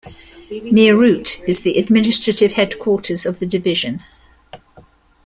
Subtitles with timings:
[0.49, 4.03] Meerut is the administrative headquarters of the division.